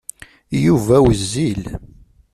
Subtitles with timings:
[0.65, 1.63] Yuba wezzil.